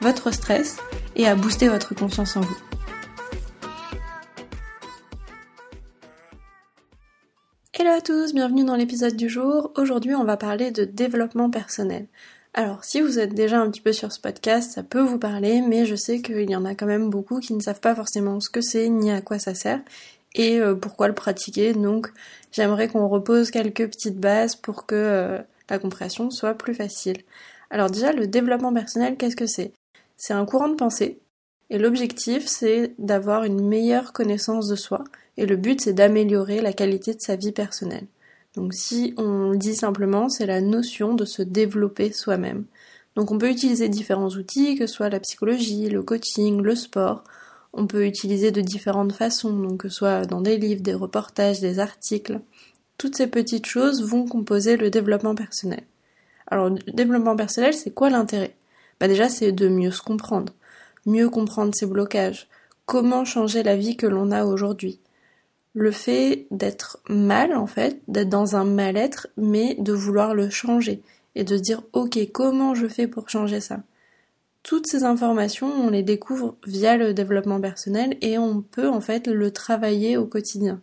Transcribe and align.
votre 0.00 0.32
stress 0.32 0.78
et 1.16 1.26
à 1.26 1.34
booster 1.34 1.68
votre 1.68 1.94
confiance 1.94 2.36
en 2.36 2.40
vous. 2.40 2.56
Hello 7.74 7.90
à 7.90 8.00
tous, 8.00 8.34
bienvenue 8.34 8.64
dans 8.64 8.76
l'épisode 8.76 9.16
du 9.16 9.28
jour. 9.28 9.72
Aujourd'hui 9.76 10.14
on 10.14 10.24
va 10.24 10.36
parler 10.36 10.70
de 10.70 10.84
développement 10.84 11.50
personnel. 11.50 12.06
Alors 12.52 12.84
si 12.84 13.00
vous 13.00 13.18
êtes 13.18 13.34
déjà 13.34 13.60
un 13.60 13.70
petit 13.70 13.80
peu 13.80 13.92
sur 13.92 14.12
ce 14.12 14.20
podcast, 14.20 14.72
ça 14.72 14.82
peut 14.82 15.00
vous 15.00 15.18
parler, 15.18 15.60
mais 15.60 15.86
je 15.86 15.94
sais 15.94 16.20
qu'il 16.20 16.50
y 16.50 16.56
en 16.56 16.64
a 16.64 16.74
quand 16.74 16.86
même 16.86 17.10
beaucoup 17.10 17.40
qui 17.40 17.54
ne 17.54 17.60
savent 17.60 17.80
pas 17.80 17.94
forcément 17.94 18.40
ce 18.40 18.50
que 18.50 18.60
c'est 18.60 18.88
ni 18.88 19.10
à 19.10 19.20
quoi 19.20 19.38
ça 19.38 19.54
sert 19.54 19.80
et 20.34 20.60
euh, 20.60 20.74
pourquoi 20.74 21.08
le 21.08 21.14
pratiquer. 21.14 21.72
Donc 21.72 22.10
j'aimerais 22.52 22.88
qu'on 22.88 23.08
repose 23.08 23.50
quelques 23.50 23.86
petites 23.88 24.18
bases 24.18 24.56
pour 24.56 24.86
que 24.86 24.94
euh, 24.94 25.38
la 25.68 25.78
compréhension 25.78 26.30
soit 26.30 26.54
plus 26.54 26.74
facile. 26.74 27.18
Alors 27.70 27.90
déjà, 27.90 28.12
le 28.12 28.26
développement 28.26 28.74
personnel, 28.74 29.16
qu'est-ce 29.16 29.36
que 29.36 29.46
c'est? 29.46 29.72
C'est 30.22 30.34
un 30.34 30.44
courant 30.44 30.68
de 30.68 30.74
pensée, 30.74 31.18
et 31.70 31.78
l'objectif, 31.78 32.46
c'est 32.46 32.92
d'avoir 32.98 33.44
une 33.44 33.66
meilleure 33.66 34.12
connaissance 34.12 34.68
de 34.68 34.76
soi, 34.76 35.02
et 35.38 35.46
le 35.46 35.56
but, 35.56 35.80
c'est 35.80 35.94
d'améliorer 35.94 36.60
la 36.60 36.74
qualité 36.74 37.14
de 37.14 37.22
sa 37.22 37.36
vie 37.36 37.52
personnelle. 37.52 38.06
Donc 38.54 38.74
si 38.74 39.14
on 39.16 39.52
le 39.52 39.56
dit 39.56 39.74
simplement, 39.74 40.28
c'est 40.28 40.44
la 40.44 40.60
notion 40.60 41.14
de 41.14 41.24
se 41.24 41.40
développer 41.40 42.12
soi-même. 42.12 42.66
Donc 43.16 43.30
on 43.30 43.38
peut 43.38 43.48
utiliser 43.48 43.88
différents 43.88 44.28
outils, 44.28 44.76
que 44.76 44.86
ce 44.86 44.92
soit 44.92 45.08
la 45.08 45.20
psychologie, 45.20 45.88
le 45.88 46.02
coaching, 46.02 46.60
le 46.60 46.74
sport. 46.74 47.24
On 47.72 47.86
peut 47.86 48.04
utiliser 48.04 48.50
de 48.50 48.60
différentes 48.60 49.12
façons, 49.12 49.58
donc 49.58 49.78
que 49.78 49.88
ce 49.88 49.96
soit 49.96 50.26
dans 50.26 50.42
des 50.42 50.58
livres, 50.58 50.82
des 50.82 50.92
reportages, 50.92 51.60
des 51.60 51.78
articles. 51.78 52.40
Toutes 52.98 53.16
ces 53.16 53.26
petites 53.26 53.66
choses 53.66 54.04
vont 54.04 54.26
composer 54.26 54.76
le 54.76 54.90
développement 54.90 55.34
personnel. 55.34 55.84
Alors, 56.46 56.68
le 56.68 56.92
développement 56.92 57.36
personnel, 57.36 57.72
c'est 57.72 57.92
quoi 57.92 58.10
l'intérêt? 58.10 58.54
Bah 59.00 59.08
déjà, 59.08 59.28
c'est 59.28 59.52
de 59.52 59.68
mieux 59.68 59.90
se 59.90 60.02
comprendre, 60.02 60.52
mieux 61.06 61.30
comprendre 61.30 61.74
ses 61.74 61.86
blocages, 61.86 62.48
comment 62.84 63.24
changer 63.24 63.62
la 63.62 63.76
vie 63.76 63.96
que 63.96 64.06
l'on 64.06 64.30
a 64.30 64.44
aujourd'hui. 64.44 65.00
Le 65.72 65.90
fait 65.90 66.46
d'être 66.50 66.98
mal, 67.08 67.56
en 67.56 67.66
fait, 67.66 68.00
d'être 68.08 68.28
dans 68.28 68.56
un 68.56 68.64
mal-être, 68.64 69.28
mais 69.36 69.74
de 69.78 69.92
vouloir 69.92 70.34
le 70.34 70.50
changer 70.50 71.02
et 71.34 71.44
de 71.44 71.56
dire, 71.56 71.82
ok, 71.92 72.18
comment 72.32 72.74
je 72.74 72.88
fais 72.88 73.06
pour 73.06 73.28
changer 73.28 73.60
ça? 73.60 73.80
Toutes 74.62 74.86
ces 74.86 75.04
informations, 75.04 75.72
on 75.72 75.88
les 75.88 76.02
découvre 76.02 76.56
via 76.66 76.96
le 76.96 77.14
développement 77.14 77.60
personnel 77.60 78.18
et 78.20 78.36
on 78.36 78.60
peut 78.60 78.88
en 78.88 79.00
fait 79.00 79.26
le 79.26 79.50
travailler 79.50 80.18
au 80.18 80.26
quotidien. 80.26 80.82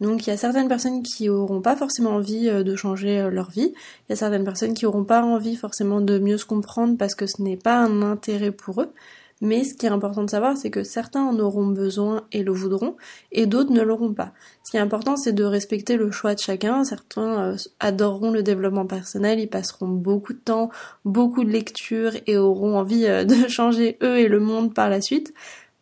Donc 0.00 0.26
il 0.26 0.30
y 0.30 0.32
a 0.32 0.36
certaines 0.36 0.68
personnes 0.68 1.02
qui 1.02 1.28
auront 1.28 1.60
pas 1.60 1.76
forcément 1.76 2.10
envie 2.10 2.48
euh, 2.48 2.62
de 2.62 2.76
changer 2.76 3.20
euh, 3.20 3.30
leur 3.30 3.50
vie, 3.50 3.72
il 3.74 4.10
y 4.10 4.12
a 4.12 4.16
certaines 4.16 4.44
personnes 4.44 4.74
qui 4.74 4.86
auront 4.86 5.04
pas 5.04 5.22
envie 5.22 5.56
forcément 5.56 6.00
de 6.00 6.18
mieux 6.18 6.38
se 6.38 6.44
comprendre 6.44 6.96
parce 6.96 7.14
que 7.14 7.26
ce 7.26 7.42
n'est 7.42 7.56
pas 7.56 7.78
un 7.78 8.02
intérêt 8.02 8.52
pour 8.52 8.82
eux. 8.82 8.92
Mais 9.40 9.62
ce 9.62 9.74
qui 9.74 9.86
est 9.86 9.90
important 9.90 10.24
de 10.24 10.30
savoir, 10.30 10.56
c'est 10.56 10.70
que 10.70 10.82
certains 10.82 11.22
en 11.22 11.38
auront 11.38 11.68
besoin 11.68 12.26
et 12.32 12.42
le 12.42 12.50
voudront, 12.50 12.96
et 13.30 13.46
d'autres 13.46 13.70
ne 13.70 13.82
l'auront 13.82 14.12
pas. 14.12 14.32
Ce 14.64 14.72
qui 14.72 14.78
est 14.78 14.80
important, 14.80 15.16
c'est 15.16 15.32
de 15.32 15.44
respecter 15.44 15.96
le 15.96 16.10
choix 16.10 16.34
de 16.34 16.40
chacun. 16.40 16.82
Certains 16.82 17.52
euh, 17.52 17.56
adoreront 17.78 18.32
le 18.32 18.42
développement 18.42 18.86
personnel, 18.86 19.38
ils 19.38 19.48
passeront 19.48 19.86
beaucoup 19.86 20.32
de 20.32 20.40
temps, 20.40 20.70
beaucoup 21.04 21.44
de 21.44 21.50
lectures 21.50 22.14
et 22.26 22.36
auront 22.36 22.76
envie 22.78 23.06
de 23.06 23.48
changer 23.48 23.96
eux 24.02 24.18
et 24.18 24.26
le 24.26 24.40
monde 24.40 24.74
par 24.74 24.90
la 24.90 25.00
suite. 25.00 25.32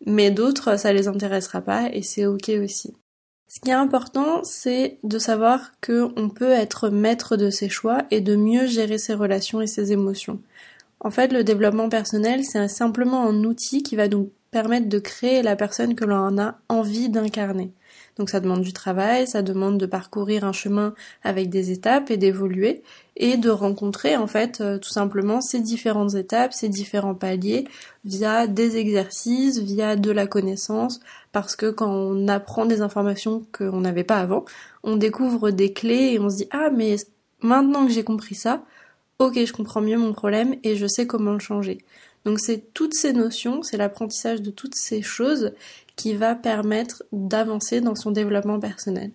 Mais 0.05 0.31
d'autres, 0.31 0.79
ça 0.79 0.93
les 0.93 1.09
intéressera 1.09 1.63
pas, 1.63 1.89
et 1.91 2.03
c'est 2.03 2.27
ok 2.27 2.51
aussi. 2.63 2.95
Ce 3.57 3.61
qui 3.63 3.71
est 3.71 3.73
important, 3.73 4.43
c'est 4.45 4.99
de 5.03 5.19
savoir 5.19 5.73
qu'on 5.81 6.29
peut 6.29 6.51
être 6.51 6.91
maître 6.91 7.39
de 7.39 7.49
ses 7.49 7.71
choix 7.71 8.03
et 8.11 8.21
de 8.21 8.37
mieux 8.37 8.67
gérer 8.67 8.99
ses 8.99 9.15
relations 9.15 9.63
et 9.63 9.67
ses 9.67 9.93
émotions. 9.93 10.41
En 11.01 11.11
fait, 11.11 11.33
le 11.33 11.43
développement 11.43 11.89
personnel, 11.89 12.45
c'est 12.45 12.69
simplement 12.69 13.27
un 13.27 13.45
outil 13.45 13.83
qui 13.83 13.97
va 13.97 14.09
nous 14.09 14.31
permettre 14.57 14.89
de 14.89 14.99
créer 14.99 15.43
la 15.43 15.55
personne 15.55 15.95
que 15.95 16.07
l'on 16.07 16.39
a 16.39 16.55
envie 16.71 17.11
d'incarner. 17.11 17.75
Donc 18.17 18.31
ça 18.31 18.41
demande 18.41 18.63
du 18.63 18.73
travail, 18.73 19.27
ça 19.27 19.43
demande 19.43 19.77
de 19.77 19.85
parcourir 19.85 20.45
un 20.45 20.55
chemin 20.55 20.95
avec 21.23 21.51
des 21.51 21.73
étapes 21.73 22.11
et 22.11 22.17
d'évoluer 22.17 22.83
et 23.17 23.37
de 23.37 23.51
rencontrer 23.51 24.17
en 24.17 24.27
fait 24.27 24.63
euh, 24.63 24.79
tout 24.79 24.89
simplement 24.89 25.43
ces 25.43 25.61
différentes 25.61 26.15
étapes, 26.15 26.55
ces 26.55 26.71
différents 26.71 27.15
paliers 27.15 27.69
via 28.07 28.47
des 28.47 28.79
exercices, 28.79 29.59
via 29.59 29.95
de 29.95 30.11
la 30.11 30.27
connaissance 30.27 31.01
parce 31.33 31.55
que 31.55 31.71
quand 31.71 31.93
on 31.93 32.27
apprend 32.27 32.65
des 32.65 32.81
informations 32.81 33.45
qu'on 33.53 33.83
n'avait 33.83 34.05
pas 34.05 34.21
avant, 34.21 34.47
on 34.85 34.97
découvre 34.97 35.51
des 35.51 35.75
clés 35.75 36.15
et 36.15 36.19
on 36.19 36.31
se 36.31 36.37
dit 36.37 36.49
ah 36.51 36.71
mais 36.75 36.97
maintenant 37.43 37.87
que 37.87 37.93
j'ai 37.93 38.05
compris 38.05 38.37
ça, 38.37 38.65
ok 39.19 39.35
je 39.45 39.53
comprends 39.53 39.83
mieux 39.83 39.99
mon 39.99 40.15
problème 40.15 40.55
et 40.65 40.77
je 40.77 40.87
sais 40.87 41.07
comment 41.07 41.35
le 41.35 41.41
changer. 41.41 41.85
Donc 42.27 42.41
c'est 42.41 42.75
toutes 42.75 42.93
ces 42.93 43.13
notions, 43.13 43.63
c'est 43.63 43.77
l'apprentissage 43.77 44.43
de 44.43 44.51
toutes 44.51 44.75
ces 44.75 45.01
choses 45.01 45.53
qui 45.95 46.13
va 46.15 46.35
permettre 46.35 47.05
d'avancer 47.13 47.81
dans 47.81 47.95
son 47.95 48.11
développement 48.11 48.59
personnel. 48.59 49.13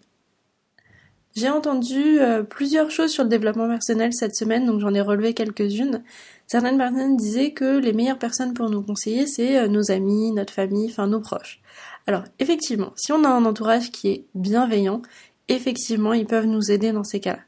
J'ai 1.35 1.49
entendu 1.49 2.21
euh, 2.21 2.41
plusieurs 2.41 2.89
choses 2.89 3.11
sur 3.11 3.23
le 3.23 3.29
développement 3.29 3.67
personnel 3.67 4.13
cette 4.13 4.35
semaine, 4.35 4.65
donc 4.65 4.79
j'en 4.79 4.93
ai 4.93 5.01
relevé 5.01 5.33
quelques-unes. 5.33 6.03
Certaines 6.47 6.77
personnes 6.77 7.17
disaient 7.17 7.51
que 7.51 7.79
les 7.79 7.91
meilleures 7.91 8.17
personnes 8.17 8.53
pour 8.53 8.69
nous 8.69 8.81
conseiller, 8.81 9.27
c'est 9.27 9.57
euh, 9.57 9.67
nos 9.67 9.91
amis, 9.91 10.31
notre 10.31 10.53
famille, 10.53 10.89
enfin 10.89 11.07
nos 11.07 11.19
proches. 11.19 11.59
Alors 12.07 12.23
effectivement, 12.39 12.93
si 12.95 13.11
on 13.11 13.25
a 13.25 13.29
un 13.29 13.43
entourage 13.43 13.91
qui 13.91 14.07
est 14.07 14.25
bienveillant, 14.35 15.01
effectivement, 15.49 16.13
ils 16.13 16.25
peuvent 16.25 16.47
nous 16.47 16.71
aider 16.71 16.93
dans 16.93 17.03
ces 17.03 17.19
cas-là. 17.19 17.41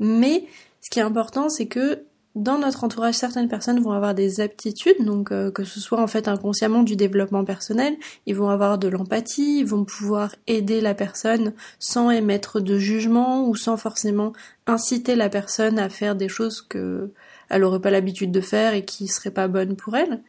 Mais 0.00 0.46
ce 0.80 0.90
qui 0.90 0.98
est 0.98 1.02
important, 1.02 1.48
c'est 1.48 1.66
que 1.66 2.04
dans 2.34 2.58
notre 2.58 2.82
entourage, 2.82 3.14
certaines 3.14 3.48
personnes 3.48 3.80
vont 3.80 3.92
avoir 3.92 4.12
des 4.12 4.40
aptitudes, 4.40 5.04
donc 5.04 5.30
euh, 5.30 5.52
que 5.52 5.62
ce 5.62 5.78
soit 5.78 6.00
en 6.00 6.08
fait 6.08 6.26
inconsciemment 6.26 6.82
du 6.82 6.96
développement 6.96 7.44
personnel, 7.44 7.96
ils 8.26 8.34
vont 8.34 8.48
avoir 8.48 8.76
de 8.76 8.88
l'empathie, 8.88 9.60
ils 9.60 9.66
vont 9.66 9.84
pouvoir 9.84 10.34
aider 10.48 10.80
la 10.80 10.94
personne 10.94 11.52
sans 11.78 12.10
émettre 12.10 12.60
de 12.60 12.76
jugement 12.76 13.46
ou 13.46 13.54
sans 13.54 13.76
forcément 13.76 14.32
inciter 14.66 15.14
la 15.14 15.28
personne 15.28 15.78
à 15.78 15.88
faire 15.88 16.16
des 16.16 16.28
choses 16.28 16.60
que 16.60 17.12
elle 17.50 17.62
aurait 17.62 17.80
pas 17.80 17.90
l'habitude 17.90 18.32
de 18.32 18.40
faire 18.40 18.74
et 18.74 18.84
qui 18.84 19.06
seraient 19.06 19.30
pas 19.30 19.46
bonnes 19.46 19.76
pour 19.76 19.96
elle. 19.96 20.20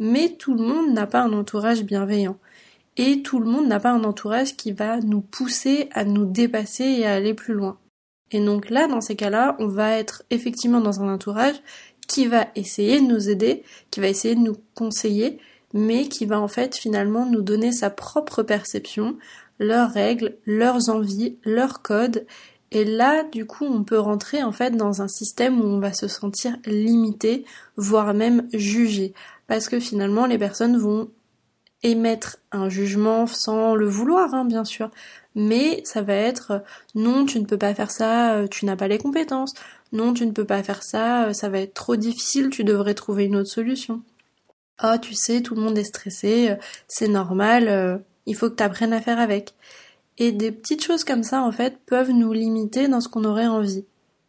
Mais 0.00 0.30
tout 0.30 0.54
le 0.54 0.64
monde 0.64 0.92
n'a 0.92 1.06
pas 1.06 1.20
un 1.20 1.32
entourage 1.32 1.84
bienveillant. 1.84 2.38
Et 2.96 3.22
tout 3.22 3.38
le 3.38 3.46
monde 3.46 3.68
n'a 3.68 3.78
pas 3.78 3.92
un 3.92 4.04
entourage 4.04 4.56
qui 4.56 4.72
va 4.72 4.98
nous 5.00 5.20
pousser 5.20 5.88
à 5.92 6.04
nous 6.04 6.24
dépasser 6.24 6.84
et 6.84 7.06
à 7.06 7.14
aller 7.14 7.34
plus 7.34 7.54
loin. 7.54 7.78
Et 8.32 8.40
donc 8.40 8.70
là, 8.70 8.88
dans 8.88 9.00
ces 9.00 9.16
cas-là, 9.16 9.56
on 9.58 9.66
va 9.66 9.96
être 9.98 10.24
effectivement 10.30 10.80
dans 10.80 11.02
un 11.02 11.12
entourage 11.12 11.56
qui 12.08 12.26
va 12.26 12.46
essayer 12.56 13.00
de 13.00 13.06
nous 13.06 13.28
aider, 13.28 13.62
qui 13.90 14.00
va 14.00 14.08
essayer 14.08 14.34
de 14.34 14.40
nous 14.40 14.56
conseiller, 14.74 15.38
mais 15.72 16.08
qui 16.08 16.26
va 16.26 16.40
en 16.40 16.48
fait 16.48 16.76
finalement 16.76 17.26
nous 17.26 17.42
donner 17.42 17.72
sa 17.72 17.90
propre 17.90 18.42
perception, 18.42 19.16
leurs 19.58 19.92
règles, 19.92 20.36
leurs 20.46 20.88
envies, 20.88 21.38
leurs 21.44 21.82
codes. 21.82 22.26
Et 22.70 22.84
là, 22.84 23.22
du 23.24 23.46
coup, 23.46 23.66
on 23.66 23.84
peut 23.84 23.98
rentrer 23.98 24.42
en 24.42 24.52
fait 24.52 24.76
dans 24.76 25.02
un 25.02 25.08
système 25.08 25.60
où 25.60 25.64
on 25.64 25.78
va 25.78 25.92
se 25.92 26.08
sentir 26.08 26.56
limité, 26.66 27.44
voire 27.76 28.14
même 28.14 28.48
jugé. 28.52 29.12
Parce 29.46 29.68
que 29.68 29.78
finalement, 29.78 30.26
les 30.26 30.38
personnes 30.38 30.78
vont 30.78 31.10
émettre 31.82 32.38
un 32.52 32.68
jugement 32.68 33.26
sans 33.26 33.74
le 33.74 33.86
vouloir, 33.86 34.34
hein, 34.34 34.44
bien 34.44 34.64
sûr 34.64 34.90
mais 35.34 35.82
ça 35.84 36.02
va 36.02 36.14
être 36.14 36.62
non, 36.94 37.24
tu 37.24 37.40
ne 37.40 37.46
peux 37.46 37.58
pas 37.58 37.74
faire 37.74 37.90
ça, 37.90 38.34
euh, 38.34 38.46
tu 38.48 38.66
n'as 38.66 38.76
pas 38.76 38.88
les 38.88 38.98
compétences, 38.98 39.54
non, 39.92 40.12
tu 40.14 40.26
ne 40.26 40.32
peux 40.32 40.44
pas 40.44 40.62
faire 40.62 40.82
ça, 40.82 41.26
euh, 41.26 41.32
ça 41.32 41.48
va 41.48 41.60
être 41.60 41.74
trop 41.74 41.96
difficile, 41.96 42.50
tu 42.50 42.64
devrais 42.64 42.94
trouver 42.94 43.24
une 43.24 43.36
autre 43.36 43.50
solution. 43.50 44.02
Ah, 44.78 44.94
oh, 44.96 44.98
tu 45.00 45.14
sais, 45.14 45.42
tout 45.42 45.54
le 45.54 45.62
monde 45.62 45.78
est 45.78 45.84
stressé, 45.84 46.50
euh, 46.50 46.56
c'est 46.88 47.08
normal, 47.08 48.02
il 48.26 48.34
faut 48.34 48.50
que 48.50 48.56
tu 48.56 48.62
apprennes 48.62 48.92
à 48.92 49.00
faire 49.00 49.18
avec. 49.18 49.54
Et 50.18 50.32
des 50.32 50.52
petites 50.52 50.84
choses 50.84 51.04
comme 51.04 51.22
ça, 51.22 51.42
en 51.42 51.52
fait, 51.52 51.78
peuvent 51.86 52.10
nous 52.10 52.32
limiter 52.32 52.88
dans 52.88 53.00
ce 53.00 53.08
qu'on 53.08 53.24
aurait 53.24 53.46
envie. 53.46 53.84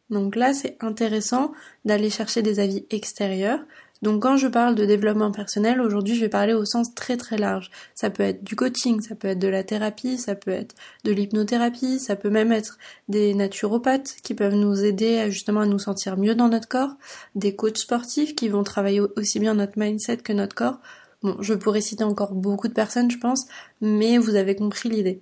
Donc 0.10 0.36
là, 0.36 0.54
c'est 0.54 0.78
intéressant 0.82 1.54
d'aller 1.86 2.10
chercher 2.10 2.42
des 2.42 2.60
avis 2.60 2.86
extérieurs, 2.90 3.60
Donc 4.04 4.22
quand 4.22 4.36
je 4.36 4.48
parle 4.48 4.76
de 4.76 4.84
développement 4.84 5.32
personnel, 5.32 5.80
aujourd'hui 5.80 6.14
je 6.14 6.20
vais 6.20 6.30
parler 6.30 6.54
au 6.54 6.66
sens 6.66 6.94
très 6.94 7.16
très 7.16 7.38
large. 7.38 7.72
Ça 7.96 8.10
peut 8.10 8.24
être 8.24 8.44
du 8.44 8.54
coaching, 8.54 9.00
ça 9.00 9.16
peut 9.16 9.30
être 9.30 9.40
de 9.40 9.48
la 9.48 9.64
thérapie, 9.64 10.18
ça 10.18 10.36
peut 10.36 10.52
être 10.52 10.76
de 11.06 11.14
l'hypnothérapie, 11.14 12.00
ça 12.00 12.18
peut 12.18 12.30
même 12.30 12.52
être 12.52 12.78
des 13.08 13.34
naturopathes 13.34 14.18
qui 14.22 14.34
peuvent 14.34 14.56
nous 14.56 14.84
aider 14.84 15.32
justement 15.32 15.62
à 15.62 15.66
nous 15.66 15.80
sentir 15.80 16.18
mieux 16.18 16.36
dans 16.36 16.50
notre 16.50 16.68
corps, 16.68 16.98
des 17.36 17.56
coachs 17.56 17.78
sportifs 17.78 18.36
qui 18.36 18.50
vont 18.50 18.64
travailler 18.64 19.00
aussi 19.00 19.40
bien 19.40 19.54
notre 19.54 19.80
mindset 19.80 20.18
que 20.18 20.34
notre 20.34 20.54
corps. 20.54 20.82
Bon, 21.22 21.38
je 21.40 21.54
pourrais 21.54 21.80
citer 21.80 22.04
encore 22.04 22.34
beaucoup 22.34 22.68
de 22.68 22.74
personnes, 22.74 23.10
je 23.10 23.18
pense, 23.18 23.46
mais 23.80 24.18
vous 24.18 24.36
avez 24.36 24.58
compris 24.58 24.90
l'idée. 24.90 25.22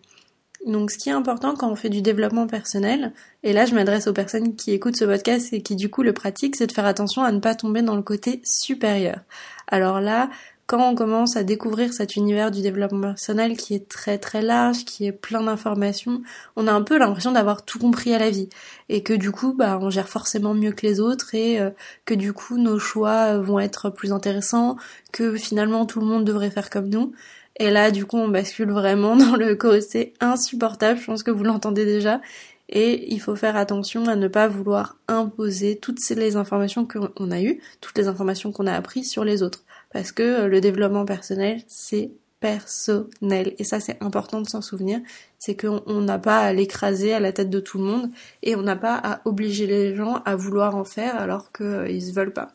Donc 0.66 0.92
ce 0.92 0.98
qui 0.98 1.10
est 1.10 1.14
important 1.14 1.56
quand 1.56 1.72
on 1.72 1.76
fait 1.76 1.90
du 1.90 2.02
développement 2.02 2.46
personnel, 2.46 3.14
et 3.44 3.52
là 3.52 3.66
je 3.66 3.74
m'adresse 3.74 4.08
aux 4.08 4.14
personnes 4.14 4.56
qui 4.56 4.72
écoutent 4.72 4.98
ce 4.98 5.06
podcast 5.06 5.52
et 5.54 5.62
qui 5.62 5.76
du 5.76 5.90
coup 5.90 6.04
le 6.04 6.14
pratiquent, 6.14 6.56
c'est 6.56 6.68
de 6.68 6.72
faire 6.72 6.86
attention 6.86 7.24
à 7.24 7.32
ne 7.32 7.40
pas 7.40 7.56
tomber 7.56 7.82
dans 7.82 7.96
le 7.96 8.04
côté 8.04 8.42
supérieur. 8.44 9.22
Alors 9.68 10.02
là, 10.02 10.30
quand 10.68 10.90
on 10.90 10.96
commence 10.96 11.36
à 11.36 11.44
découvrir 11.44 11.92
cet 11.92 12.16
univers 12.16 12.50
du 12.52 12.62
développement 12.62 13.02
personnel 13.02 13.58
qui 13.58 13.74
est 13.74 13.90
très 13.90 14.18
très 14.20 14.42
large, 14.42 14.86
qui 14.86 15.06
est 15.06 15.12
plein 15.12 15.42
d'informations, 15.42 16.22
on 16.56 16.68
a 16.68 16.72
un 16.72 16.82
peu 16.82 16.98
l'impression 16.98 17.32
d'avoir 17.32 17.66
tout 17.66 17.80
compris 17.80 18.14
à 18.14 18.20
la 18.20 18.30
vie 18.30 18.48
et 18.88 19.04
que 19.04 19.14
du 19.14 19.32
coup 19.32 19.54
bah 19.54 19.80
on 19.82 19.90
gère 19.90 20.08
forcément 20.08 20.54
mieux 20.54 20.72
que 20.72 20.86
les 20.86 21.00
autres 21.00 21.34
et 21.34 21.60
euh, 21.60 21.72
que 22.06 22.14
du 22.14 22.34
coup 22.34 22.58
nos 22.58 22.80
choix 22.80 23.38
vont 23.40 23.60
être 23.60 23.90
plus 23.90 24.14
intéressants, 24.14 24.78
que 25.12 25.36
finalement 25.36 25.86
tout 25.86 26.00
le 26.00 26.06
monde 26.06 26.24
devrait 26.24 26.52
faire 26.52 26.70
comme 26.70 26.88
nous. 26.88 27.12
Et 27.58 27.70
là, 27.70 27.92
du 27.92 28.06
coup, 28.06 28.18
on 28.18 28.28
bascule 28.28 28.72
vraiment 28.72 29.16
dans 29.18 29.36
le 29.36 29.56
côté 29.56 30.14
insupportable, 30.20 31.00
je 31.00 31.06
pense 31.06 31.24
que 31.24 31.32
vous 31.32 31.44
l'entendez 31.44 31.86
déjà. 31.86 32.22
Et 32.70 33.14
il 33.14 33.20
faut 33.20 33.36
faire 33.36 33.58
attention 33.58 34.06
à 34.08 34.16
ne 34.16 34.30
pas 34.30 34.48
vouloir 34.48 34.98
imposer 35.10 35.78
toutes 35.78 36.00
les 36.10 36.38
informations 36.38 36.88
qu'on 36.88 37.32
a 37.32 37.42
eues, 37.42 37.60
toutes 37.82 37.98
les 37.98 38.08
informations 38.08 38.54
qu'on 38.54 38.66
a 38.66 38.74
apprises 38.74 39.10
sur 39.10 39.26
les 39.26 39.44
autres. 39.44 39.64
Parce 39.92 40.14
que 40.14 40.24
euh, 40.24 40.48
le 40.48 40.62
développement 40.62 41.04
personnel, 41.04 41.62
c'est 41.68 42.12
personnel. 42.40 43.54
Et 43.60 43.64
ça, 43.64 43.80
c'est 43.80 44.02
important 44.02 44.42
de 44.42 44.48
s'en 44.48 44.62
souvenir. 44.62 45.00
C'est 45.38 45.56
qu'on 45.56 46.02
n'a 46.02 46.18
pas 46.18 46.40
à 46.40 46.54
l'écraser 46.54 47.14
à 47.14 47.20
la 47.20 47.34
tête 47.34 47.50
de 47.50 47.60
tout 47.60 47.78
le 47.78 47.84
monde 47.84 48.10
et 48.42 48.56
on 48.56 48.62
n'a 48.62 48.76
pas 48.76 48.96
à 48.96 49.22
obliger 49.26 49.68
les 49.68 49.96
gens 49.96 50.22
à 50.26 50.36
vouloir 50.36 50.76
en 50.76 50.84
faire 50.84 51.16
alors 51.20 51.52
qu'ils 51.52 51.66
ne 52.08 52.14
veulent 52.14 52.34
pas. 52.34 52.52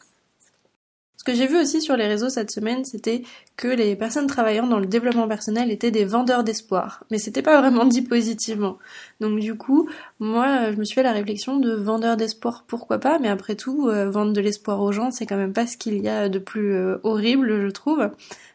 Ce 1.27 1.33
que 1.33 1.39
j'ai 1.39 1.49
vu 1.49 1.59
aussi 1.59 1.83
sur 1.83 1.97
les 1.97 2.07
réseaux 2.07 2.29
cette 2.29 2.53
semaine, 2.53 2.85
c'était 2.85 3.25
que 3.57 3.67
les 3.67 3.97
personnes 3.97 4.29
travaillant 4.29 4.69
dans 4.69 4.79
le 4.79 4.87
développement 4.87 5.27
personnel 5.27 5.73
étaient 5.73 5.91
des 5.91 6.05
vendeurs 6.05 6.45
d'espoir. 6.45 7.03
Mais 7.11 7.19
c'était 7.19 7.43
pas 7.43 7.61
vraiment 7.61 7.85
dit 7.85 8.03
positivement. 8.03 8.79
Donc 9.19 9.41
du 9.41 9.57
coup, 9.57 9.89
moi, 10.21 10.71
je 10.71 10.77
me 10.77 10.85
suis 10.85 10.95
fait 10.95 11.03
la 11.03 11.11
réflexion 11.11 11.57
de 11.57 11.73
vendeur 11.73 12.17
d'espoir, 12.17 12.63
pourquoi 12.69 13.01
pas, 13.01 13.19
mais 13.19 13.27
après 13.27 13.57
tout, 13.57 13.89
euh, 13.89 14.09
vendre 14.09 14.35
de 14.35 14.41
l'espoir 14.41 14.81
aux 14.81 14.93
gens, 14.93 15.11
c'est 15.11 15.27
quand 15.27 15.37
même 15.37 15.53
pas 15.53 15.67
ce 15.67 15.77
qu'il 15.77 16.01
y 16.01 16.09
a 16.09 16.29
de 16.29 16.39
plus 16.39 16.73
euh, 16.73 16.99
horrible, 17.03 17.61
je 17.61 17.71
trouve. 17.71 18.09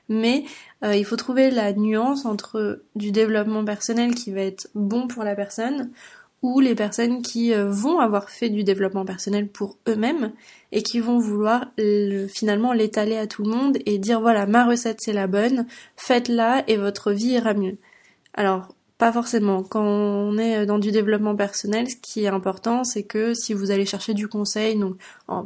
Mais 0.08 0.46
euh, 0.86 0.96
il 0.96 1.04
faut 1.04 1.18
trouver 1.18 1.52
la 1.52 1.74
nuance 1.74 2.24
entre 2.24 2.84
du 2.96 3.12
développement 3.12 3.66
personnel 3.66 4.16
qui 4.16 4.32
va 4.32 4.44
être 4.44 4.70
bon 4.76 5.08
pour 5.08 5.26
la 5.26 5.36
personne, 5.36 5.92
ou 6.42 6.60
les 6.60 6.76
personnes 6.76 7.22
qui 7.22 7.54
euh, 7.54 7.70
vont 7.70 8.00
avoir 8.00 8.30
fait 8.30 8.50
du 8.50 8.64
développement 8.64 9.06
personnel 9.06 9.48
pour 9.48 9.78
eux-mêmes 9.88 10.32
et 10.72 10.84
qui 10.84 11.00
vont 11.00 11.20
vouloir 11.20 11.72
finalement 12.30 12.74
l'étaler 12.74 13.18
à 13.18 13.28
tout 13.28 13.44
le 13.44 13.52
monde 13.52 13.78
et 13.86 13.98
dire 13.98 14.22
voilà 14.22 14.46
ma 14.46 14.66
recette 14.66 15.02
c'est 15.02 15.14
la 15.14 15.28
bonne, 15.28 15.68
faites-la 15.98 16.64
et 16.68 16.78
votre 16.78 17.12
vie 17.12 17.34
ira 17.34 17.54
mieux. 17.54 17.78
Alors 18.34 18.74
pas 19.02 19.12
forcément. 19.12 19.64
Quand 19.64 19.84
on 19.84 20.38
est 20.38 20.68
dans 20.68 20.78
du 20.78 20.92
développement 20.92 21.36
personnel, 21.36 21.90
ce 21.90 21.96
qui 21.96 22.24
est 22.24 22.28
important, 22.28 22.84
c'est 22.84 23.02
que 23.02 23.34
si 23.34 23.56
vous 23.56 23.72
allez 23.72 23.88
chercher 23.88 24.14
du 24.14 24.28
conseil, 24.28 24.78
donc 24.78 24.96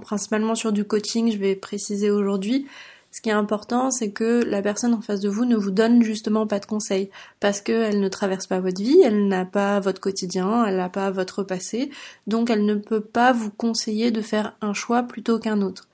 principalement 0.01 0.56
sur 0.56 0.74
du 0.74 0.83
coaching, 0.83 1.31
je 1.31 1.38
vais 1.38 1.56
préciser 1.56 2.12
aujourd'hui, 2.12 2.68
ce 3.15 3.21
qui 3.21 3.29
est 3.29 3.31
important, 3.31 3.91
c'est 3.91 4.12
que 4.12 4.44
la 4.44 4.62
personne 4.62 4.94
en 4.94 5.00
face 5.00 5.21
de 5.21 5.29
vous 5.29 5.45
ne 5.45 5.56
vous 5.56 5.71
donne 5.71 6.03
justement 6.03 6.45
pas 6.47 6.59
de 6.59 6.65
conseils, 6.65 7.09
parce 7.39 7.62
qu'elle 7.62 8.01
ne 8.01 8.09
traverse 8.09 8.45
pas 8.45 8.59
votre 8.59 8.81
vie, 8.81 9.00
elle 9.06 9.29
n'a 9.29 9.45
pas 9.45 9.79
votre 9.79 10.01
quotidien, 10.01 10.65
elle 10.65 10.75
n'a 10.75 10.89
pas 10.89 11.12
votre 11.12 11.41
passé, 11.41 11.91
donc 12.27 12.50
elle 12.50 12.65
ne 12.65 12.75
peut 12.75 13.00
pas 13.00 13.31
vous 13.31 13.51
conseiller 13.51 14.12
de 14.12 14.19
faire 14.19 14.57
un 14.59 14.73
choix 14.73 15.03
plutôt 15.03 15.39
qu'un 15.39 15.62
autre. 15.62 15.88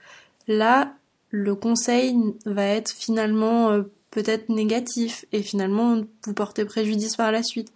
Là, 0.48 0.94
le 1.30 1.54
conseil 1.54 2.16
va 2.48 2.66
être 2.66 2.90
finalement 2.90 3.70
euh, 3.70 3.84
peut-être 4.10 4.50
négatif 4.50 5.26
et 5.32 5.44
finalement 5.44 6.02
vous 6.26 6.34
porter 6.34 6.66
préjudice 6.66 7.18
par 7.18 7.32
la 7.32 7.44
suite 7.44 7.72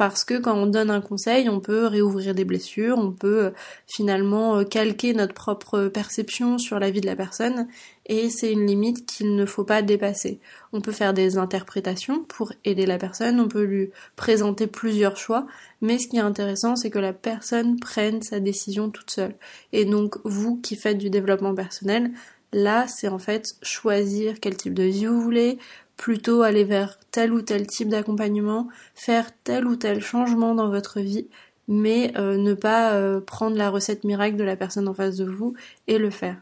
parce 0.00 0.24
que 0.24 0.38
quand 0.38 0.56
on 0.56 0.64
donne 0.64 0.88
un 0.88 1.02
conseil, 1.02 1.50
on 1.50 1.60
peut 1.60 1.86
réouvrir 1.86 2.34
des 2.34 2.46
blessures, 2.46 2.96
on 2.96 3.12
peut 3.12 3.44
euh, 3.44 3.50
finalement 3.86 4.56
euh, 4.56 4.64
calquer 4.64 5.12
notre 5.12 5.34
propre 5.34 5.88
perception 5.88 6.56
sur 6.56 6.78
la 6.78 6.90
vie 6.90 7.02
de 7.02 7.06
la 7.06 7.16
personne, 7.16 7.68
et 8.06 8.30
c'est 8.30 8.50
une 8.50 8.64
limite 8.64 9.04
qu'il 9.04 9.36
ne 9.36 9.44
faut 9.44 9.62
pas 9.62 9.82
dépasser. 9.82 10.40
On 10.72 10.80
peut 10.80 10.90
faire 10.90 11.12
des 11.12 11.36
interprétations 11.36 12.24
pour 12.24 12.54
aider 12.64 12.86
la 12.86 12.96
personne, 12.96 13.40
on 13.40 13.48
peut 13.48 13.64
lui 13.64 13.90
présenter 14.16 14.66
plusieurs 14.66 15.18
choix, 15.18 15.46
mais 15.82 15.98
ce 15.98 16.08
qui 16.08 16.16
est 16.16 16.20
intéressant, 16.20 16.76
c'est 16.76 16.88
que 16.88 16.98
la 16.98 17.12
personne 17.12 17.78
prenne 17.78 18.22
sa 18.22 18.40
décision 18.40 18.88
toute 18.88 19.10
seule. 19.10 19.34
Et 19.74 19.84
donc, 19.84 20.16
vous 20.24 20.56
qui 20.62 20.76
faites 20.76 20.96
du 20.96 21.10
développement 21.10 21.54
personnel, 21.54 22.10
là, 22.54 22.86
c'est 22.88 23.08
en 23.08 23.18
fait 23.18 23.54
choisir 23.60 24.40
quel 24.40 24.56
type 24.56 24.72
de 24.72 24.84
vie 24.84 25.04
vous 25.04 25.20
voulez, 25.20 25.58
plutôt 26.00 26.40
aller 26.40 26.64
vers 26.64 26.98
tel 27.10 27.30
ou 27.30 27.42
tel 27.42 27.66
type 27.66 27.90
d'accompagnement, 27.90 28.68
faire 28.94 29.26
tel 29.44 29.66
ou 29.66 29.76
tel 29.76 30.00
changement 30.00 30.54
dans 30.54 30.70
votre 30.70 30.98
vie, 31.00 31.28
mais 31.68 32.14
euh, 32.16 32.38
ne 32.38 32.54
pas 32.54 32.94
euh, 32.94 33.20
prendre 33.20 33.58
la 33.58 33.68
recette 33.68 34.04
miracle 34.04 34.36
de 34.36 34.44
la 34.44 34.56
personne 34.56 34.88
en 34.88 34.94
face 34.94 35.16
de 35.16 35.26
vous 35.26 35.52
et 35.88 35.98
le 35.98 36.08
faire. 36.08 36.36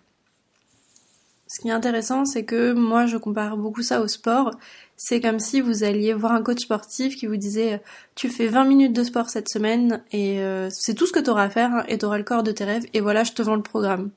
Ce 1.49 1.61
qui 1.61 1.69
est 1.69 1.73
intéressant, 1.73 2.25
c'est 2.25 2.45
que 2.45 2.73
moi 2.73 3.07
je 3.07 3.17
compare 3.17 3.57
beaucoup 3.57 3.83
ça 3.83 4.01
au 4.01 4.07
sport. 4.07 4.53
C'est 4.97 5.21
comme 5.21 5.41
si 5.41 5.61
vous 5.61 5.83
alliez 5.83 6.15
voir 6.15 6.33
un 6.33 6.43
coach 6.43 6.61
sportif 6.61 7.17
qui 7.17 7.27
vous 7.27 7.37
disait 7.37 7.83
tu 8.15 8.29
fais 8.29 8.47
20 8.47 8.65
minutes 8.65 8.93
de 8.93 9.03
sport 9.03 9.29
cette 9.29 9.49
semaine 9.49 10.05
et 10.13 10.41
euh, 10.41 10.69
c'est 10.71 10.95
tout 10.95 11.07
ce 11.07 11.13
que 11.13 11.21
tu 11.21 11.31
auras 11.31 11.45
à 11.45 11.51
faire 11.51 11.73
hein, 11.73 11.85
et 11.89 11.99
tu 11.99 12.05
auras 12.05 12.19
le 12.19 12.25
corps 12.25 12.45
de 12.45 12.53
tes 12.53 12.65
rêves 12.65 12.87
et 12.95 13.01
voilà 13.01 13.25
je 13.25 13.33
te 13.33 13.43
vends 13.43 13.57
le 13.57 13.63
programme. 13.63 14.11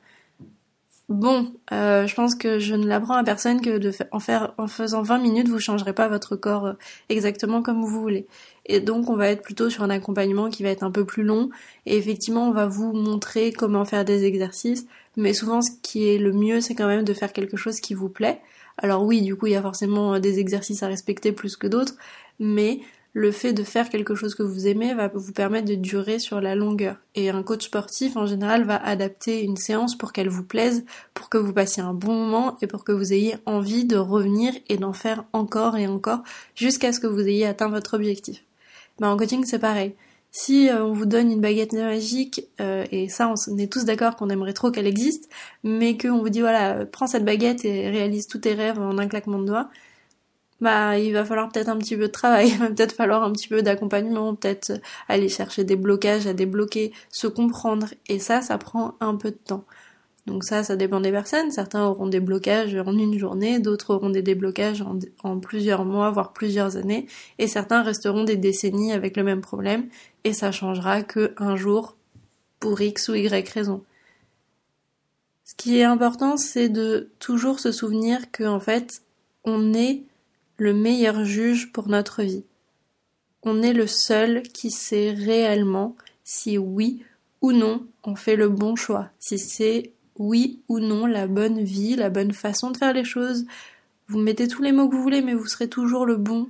Bon, 1.12 1.52
euh, 1.74 2.08
je 2.08 2.16
pense 2.16 2.36
que 2.36 2.58
je 2.60 2.74
ne 2.74 2.88
l'apprends 2.88 3.16
à 3.16 3.24
personne 3.26 3.60
que 3.60 3.78
de 3.78 3.92
en 4.14 4.22
faire 4.22 4.54
en 4.58 4.68
faisant 4.68 5.02
20 5.02 5.18
minutes, 5.18 5.50
vous 5.50 5.60
changerez 5.60 5.92
pas 5.92 6.08
votre 6.08 6.38
corps 6.38 6.68
euh, 6.68 6.74
exactement 7.10 7.62
comme 7.62 7.82
vous 7.82 8.02
voulez. 8.02 8.28
Et 8.66 8.80
donc 8.80 9.10
on 9.10 9.18
va 9.18 9.28
être 9.28 9.42
plutôt 9.42 9.70
sur 9.70 9.84
un 9.84 9.90
accompagnement 9.90 10.50
qui 10.50 10.64
va 10.64 10.70
être 10.70 10.84
un 10.84 10.92
peu 10.92 11.04
plus 11.04 11.24
long 11.24 11.50
et 11.86 11.98
effectivement 11.98 12.48
on 12.48 12.54
va 12.54 12.66
vous 12.66 12.94
montrer 12.94 13.52
comment 13.52 13.84
faire 13.84 14.06
des 14.06 14.24
exercices, 14.24 14.86
mais 15.18 15.34
souvent 15.34 15.62
ce 15.62 15.72
qui 15.82 16.08
est 16.08 16.18
le 16.18 16.32
mieux 16.32 16.62
c'est 16.62 16.76
quand 16.76 16.88
même 16.88 17.04
de 17.04 17.14
faire 17.14 17.34
quelque 17.34 17.58
chose 17.58 17.82
qui 17.82 17.94
vous 17.94 18.08
plaît. 18.08 18.40
Alors 18.78 19.04
oui, 19.04 19.22
du 19.22 19.36
coup 19.36 19.48
il 19.48 19.52
y 19.52 19.58
a 19.58 19.62
forcément 19.62 20.18
des 20.18 20.40
exercices 20.40 20.82
à 20.82 20.88
respecter 20.88 21.34
plus 21.34 21.58
que 21.58 21.68
d'autres, 21.68 21.96
mais 22.40 22.80
le 23.14 23.32
fait 23.32 23.54
de 23.54 23.64
faire 23.64 23.90
quelque 23.90 24.16
chose 24.16 24.36
que 24.36 24.44
vous 24.44 24.68
aimez 24.68 24.94
va 24.94 25.10
vous 25.10 25.34
permettre 25.34 25.68
de 25.68 25.76
durer 25.76 26.20
sur 26.20 26.40
la 26.40 26.56
longueur. 26.56 26.96
Et 27.16 27.30
un 27.30 27.44
coach 27.44 27.66
sportif, 27.66 28.16
en 28.16 28.26
général, 28.26 28.64
va 28.64 28.78
adapter 28.78 29.44
une 29.44 29.58
séance 29.58 29.98
pour 29.98 30.14
qu'elle 30.14 30.30
vous 30.30 30.46
plaise, 30.46 30.86
pour 31.14 31.30
que 31.30 31.38
vous 31.38 31.54
passiez 31.54 31.84
un 31.84 31.94
bon 31.94 32.14
moment 32.14 32.58
et 32.62 32.68
pour 32.68 32.86
que 32.86 32.92
vous 32.92 33.12
ayez 33.12 33.36
envie 33.46 33.86
de 33.86 33.98
revenir 33.98 34.54
et 34.70 34.78
d'en 34.78 34.94
faire 34.94 35.26
encore 35.34 35.78
et 35.78 35.88
encore 35.88 36.24
jusqu'à 36.56 36.94
ce 36.94 37.00
que 37.00 37.08
vous 37.08 37.28
ayez 37.28 37.46
atteint 37.46 37.70
votre 37.70 37.96
objectif. 37.96 38.44
Ben, 39.00 39.10
en 39.10 39.18
coaching, 39.18 39.44
c'est 39.46 39.60
pareil. 39.60 39.94
Si 40.34 40.70
euh, 40.70 40.86
on 40.86 40.94
vous 40.94 41.06
donne 41.06 41.30
une 41.30 41.42
baguette 41.42 41.74
magique, 41.74 42.48
euh, 42.62 42.86
et 42.92 43.10
ça 43.10 43.30
on 43.30 43.58
est 43.58 43.72
tous 43.72 43.84
d'accord 43.84 44.16
qu'on 44.16 44.30
aimerait 44.30 44.54
trop 44.54 44.72
qu'elle 44.72 44.88
existe, 44.88 45.30
mais 45.64 45.98
qu'on 45.98 46.20
vous 46.20 46.30
dit 46.30 46.40
voilà, 46.40 46.86
prends 46.86 47.08
cette 47.08 47.26
baguette 47.26 47.66
et 47.66 47.90
réalise 47.90 48.28
tous 48.28 48.38
tes 48.40 48.54
rêves 48.54 48.80
en 48.80 48.98
un 48.98 49.08
claquement 49.08 49.40
de 49.40 49.48
doigts, 49.48 49.70
bah 50.62 50.98
il 50.98 51.14
va 51.14 51.26
falloir 51.26 51.50
peut-être 51.50 51.70
un 51.70 51.78
petit 51.78 51.98
peu 51.98 52.04
de 52.04 52.08
travail, 52.08 52.50
il 52.54 52.58
va 52.60 52.68
peut-être 52.70 52.94
falloir 52.94 53.24
un 53.24 53.32
petit 53.32 53.48
peu 53.48 53.62
d'accompagnement, 53.62 54.36
peut-être 54.36 54.74
aller 55.10 55.30
chercher 55.30 55.64
des 55.64 55.76
blocages 55.76 56.28
à 56.28 56.34
débloquer, 56.34 56.94
se 57.10 57.28
comprendre. 57.28 57.88
Et 58.08 58.20
ça 58.20 58.42
ça 58.42 58.58
prend 58.58 58.96
un 59.02 59.16
peu 59.16 59.32
de 59.32 59.38
temps. 59.38 59.66
Donc 60.28 60.44
ça 60.44 60.64
ça 60.64 60.76
dépend 60.76 61.02
des 61.02 61.12
personnes, 61.12 61.52
certains 61.52 61.84
auront 61.86 62.08
des 62.08 62.20
blocages 62.20 62.76
en 62.76 62.98
une 62.98 63.18
journée, 63.18 63.60
d'autres 63.60 63.96
auront 63.96 64.12
des 64.12 64.22
déblocages 64.22 64.82
en, 64.82 65.00
en 65.24 65.40
plusieurs 65.40 65.84
mois 65.84 66.12
voire 66.12 66.32
plusieurs 66.34 66.78
années. 66.78 67.08
Et 67.40 67.48
certains 67.48 67.82
resteront 67.84 68.24
des 68.24 68.38
décennies 68.38 68.94
avec 68.94 69.18
le 69.18 69.24
même 69.24 69.42
problème. 69.42 69.88
Et 70.24 70.34
ça 70.34 70.52
changera 70.52 71.02
que 71.02 71.34
un 71.38 71.56
jour 71.56 71.96
pour 72.60 72.80
X 72.80 73.10
ou 73.10 73.16
Y 73.16 73.50
raison. 73.50 73.84
Ce 75.44 75.56
qui 75.56 75.80
est 75.80 75.84
important, 75.84 76.38
c'est 76.38 76.70
de 76.70 77.10
toujours 77.20 77.60
se 77.60 77.74
souvenir 77.74 78.32
que 78.32 78.46
en 78.46 78.62
fait, 78.62 79.02
on 79.44 79.74
est 79.74 80.04
le 80.62 80.76
meilleur 80.76 81.26
juge 81.26 81.72
pour 81.72 81.88
notre 81.88 82.22
vie. 82.22 82.44
On 83.42 83.64
est 83.64 83.74
le 83.74 83.88
seul 83.88 84.44
qui 84.44 84.70
sait 84.70 85.10
réellement 85.10 85.96
si 86.24 86.60
oui 86.60 87.04
ou 87.42 87.52
non 87.52 87.88
on 88.04 88.16
fait 88.16 88.36
le 88.36 88.48
bon 88.48 88.76
choix, 88.76 89.10
si 89.18 89.40
c'est 89.40 89.92
oui 90.20 90.60
ou 90.68 90.80
non 90.80 91.08
la 91.08 91.26
bonne 91.26 91.64
vie, 91.64 91.96
la 91.96 92.12
bonne 92.12 92.32
façon 92.32 92.70
de 92.70 92.78
faire 92.78 92.94
les 92.94 93.04
choses. 93.04 93.48
Vous 94.08 94.20
mettez 94.20 94.48
tous 94.48 94.62
les 94.62 94.72
mots 94.72 94.88
que 94.88 94.96
vous 94.96 95.02
voulez, 95.02 95.24
mais 95.24 95.34
vous 95.34 95.48
serez 95.48 95.68
toujours 95.68 96.06
le 96.06 96.18
bon. 96.18 96.48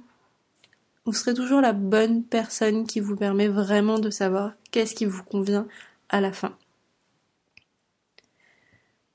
Vous 1.06 1.14
serez 1.14 1.34
toujours 1.34 1.62
la 1.62 1.72
bonne 1.72 2.22
personne 2.22 2.86
qui 2.86 3.00
vous 3.00 3.16
permet 3.16 3.48
vraiment 3.48 3.98
de 3.98 4.10
savoir 4.10 4.52
qu'est-ce 4.72 4.94
qui 4.94 5.06
vous 5.06 5.24
convient 5.24 5.70
à 6.10 6.20
la 6.20 6.34
fin. 6.34 6.58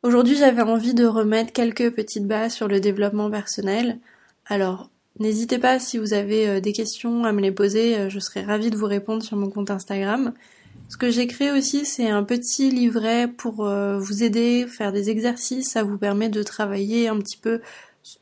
Aujourd'hui, 0.02 0.36
j'avais 0.36 0.62
envie 0.62 0.94
de 0.94 1.04
remettre 1.04 1.52
quelques 1.52 1.94
petites 1.94 2.26
bases 2.26 2.54
sur 2.54 2.66
le 2.66 2.80
développement 2.80 3.30
personnel. 3.30 4.00
Alors, 4.48 4.90
n'hésitez 5.18 5.58
pas 5.58 5.80
si 5.80 5.98
vous 5.98 6.14
avez 6.14 6.48
euh, 6.48 6.60
des 6.60 6.72
questions 6.72 7.24
à 7.24 7.32
me 7.32 7.40
les 7.40 7.50
poser, 7.50 7.98
euh, 7.98 8.08
je 8.08 8.20
serai 8.20 8.42
ravie 8.42 8.70
de 8.70 8.76
vous 8.76 8.86
répondre 8.86 9.22
sur 9.22 9.36
mon 9.36 9.50
compte 9.50 9.72
Instagram. 9.72 10.34
Ce 10.88 10.96
que 10.96 11.10
j'ai 11.10 11.26
créé 11.26 11.50
aussi, 11.50 11.84
c'est 11.84 12.08
un 12.08 12.22
petit 12.22 12.70
livret 12.70 13.26
pour 13.26 13.66
euh, 13.66 13.98
vous 13.98 14.22
aider, 14.22 14.66
faire 14.68 14.92
des 14.92 15.10
exercices, 15.10 15.70
ça 15.70 15.82
vous 15.82 15.98
permet 15.98 16.28
de 16.28 16.44
travailler 16.44 17.08
un 17.08 17.18
petit 17.18 17.36
peu 17.36 17.60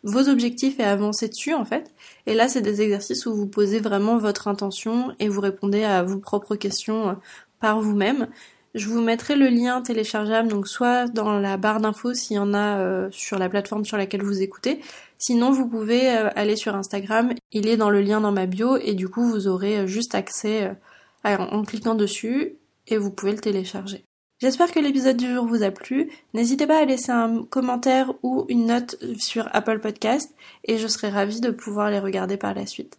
vos 0.02 0.31
objectifs 0.31 0.81
et 0.81 0.85
avancer 0.85 1.28
dessus 1.28 1.52
en 1.52 1.66
fait. 1.66 1.93
Et 2.25 2.33
là, 2.33 2.49
c'est 2.49 2.62
des 2.62 2.81
exercices 2.81 3.26
où 3.26 3.35
vous 3.35 3.47
posez 3.47 3.81
vraiment 3.81 4.16
votre 4.16 4.49
intention 4.49 5.14
et 5.21 5.28
vous 5.28 5.43
répondez 5.43 5.85
à 5.85 6.02
vos 6.02 6.19
propres 6.19 6.57
questions 6.57 7.19
par 7.61 7.83
vous-même. 7.83 8.28
Je 8.75 8.88
vous 8.88 9.00
mettrai 9.00 9.37
le 9.37 9.49
lien 9.49 9.83
téléchargeable, 9.83 10.49
donc 10.49 10.66
soit 10.66 11.07
dans 11.07 11.38
la 11.38 11.57
barre 11.57 11.81
d'infos 11.81 12.12
s'il 12.12 12.37
y 12.37 12.38
en 12.40 12.52
a 12.54 12.81
euh, 12.81 13.09
sur 13.12 13.38
la 13.38 13.49
plateforme 13.49 13.85
sur 13.85 13.97
laquelle 13.97 14.25
vous 14.25 14.43
écoutez. 14.43 14.81
Sinon, 15.16 15.52
vous 15.52 15.69
pouvez 15.69 16.11
euh, 16.11 16.28
aller 16.35 16.57
sur 16.57 16.75
Instagram, 16.75 17.35
il 17.52 17.69
est 17.69 17.76
dans 17.76 17.90
le 17.90 18.00
lien 18.00 18.21
dans 18.21 18.33
ma 18.33 18.47
bio 18.47 18.76
et 18.76 18.95
du 18.95 19.09
coup, 19.09 19.23
vous 19.23 19.47
aurez 19.47 19.78
euh, 19.78 19.87
juste 19.87 20.16
accès 20.16 20.76
en 21.23 21.62
cliquant 21.62 21.95
dessus 21.95 22.57
et 22.88 22.99
vous 22.99 23.11
pouvez 23.11 23.33
le 23.33 23.38
télécharger. 23.38 24.04
J'espère 24.40 24.73
que 24.73 24.81
l'épisode 24.81 25.16
du 25.16 25.33
jour 25.33 25.47
vous 25.47 25.62
a 25.62 25.71
plu. 25.71 26.11
N'hésitez 26.35 26.66
pas 26.66 26.83
à 26.83 26.85
laisser 26.85 27.12
un 27.12 27.45
commentaire 27.45 28.12
ou 28.23 28.45
une 28.49 28.66
note 28.66 28.97
sur 29.16 29.49
Apple 29.52 29.78
Podcast 29.78 30.35
et 30.64 30.76
je 30.76 30.87
serai 30.88 31.09
ravie 31.09 31.40
de 31.40 31.50
pouvoir 31.50 31.90
les 31.90 32.00
regarder 32.00 32.37
par 32.37 32.52
la 32.52 32.66
suite. 32.66 32.99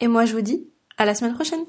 Et 0.00 0.08
moi, 0.08 0.24
je 0.24 0.32
vous 0.32 0.40
dis 0.40 0.66
à 0.96 1.04
la 1.04 1.14
semaine 1.14 1.34
prochaine. 1.34 1.64